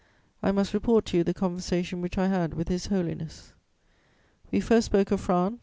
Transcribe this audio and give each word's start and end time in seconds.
I 0.41 0.51
must 0.51 0.73
report 0.73 1.05
to 1.05 1.17
you 1.17 1.23
the 1.23 1.31
conversation 1.31 2.01
which 2.01 2.17
I 2.17 2.25
had 2.27 2.55
with 2.55 2.69
His 2.69 2.87
Holiness. 2.87 3.53
"We 4.49 4.59
first 4.59 4.87
spoke 4.87 5.11
of 5.11 5.21
France. 5.21 5.59